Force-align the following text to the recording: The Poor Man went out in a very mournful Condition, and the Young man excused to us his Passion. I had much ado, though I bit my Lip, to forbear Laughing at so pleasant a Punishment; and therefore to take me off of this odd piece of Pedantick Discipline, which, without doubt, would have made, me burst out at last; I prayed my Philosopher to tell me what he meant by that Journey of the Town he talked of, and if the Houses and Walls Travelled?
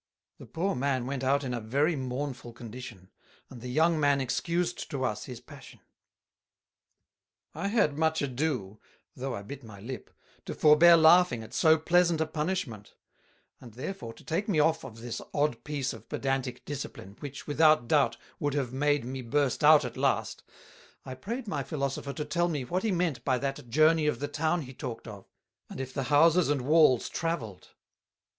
The 0.39 0.47
Poor 0.47 0.73
Man 0.73 1.05
went 1.05 1.23
out 1.23 1.43
in 1.43 1.53
a 1.53 1.61
very 1.61 1.95
mournful 1.95 2.53
Condition, 2.53 3.11
and 3.51 3.61
the 3.61 3.69
Young 3.69 3.99
man 3.99 4.19
excused 4.19 4.89
to 4.89 5.03
us 5.05 5.25
his 5.25 5.39
Passion. 5.39 5.79
I 7.53 7.67
had 7.67 7.99
much 7.99 8.19
ado, 8.23 8.79
though 9.15 9.35
I 9.35 9.43
bit 9.43 9.63
my 9.63 9.79
Lip, 9.79 10.09
to 10.47 10.55
forbear 10.55 10.97
Laughing 10.97 11.43
at 11.43 11.53
so 11.53 11.77
pleasant 11.77 12.19
a 12.19 12.25
Punishment; 12.25 12.95
and 13.59 13.75
therefore 13.75 14.11
to 14.13 14.23
take 14.23 14.49
me 14.49 14.59
off 14.59 14.83
of 14.83 15.01
this 15.01 15.21
odd 15.35 15.63
piece 15.63 15.93
of 15.93 16.09
Pedantick 16.09 16.65
Discipline, 16.65 17.15
which, 17.19 17.45
without 17.45 17.87
doubt, 17.87 18.17
would 18.39 18.55
have 18.55 18.73
made, 18.73 19.05
me 19.05 19.21
burst 19.21 19.63
out 19.63 19.85
at 19.85 19.97
last; 19.97 20.41
I 21.05 21.13
prayed 21.13 21.47
my 21.47 21.61
Philosopher 21.61 22.13
to 22.13 22.25
tell 22.25 22.47
me 22.47 22.65
what 22.65 22.81
he 22.81 22.91
meant 22.91 23.23
by 23.23 23.37
that 23.37 23.69
Journey 23.69 24.07
of 24.07 24.17
the 24.19 24.27
Town 24.27 24.63
he 24.63 24.73
talked 24.73 25.07
of, 25.07 25.29
and 25.69 25.79
if 25.79 25.93
the 25.93 26.05
Houses 26.09 26.49
and 26.49 26.63
Walls 26.63 27.07
Travelled? 27.07 27.75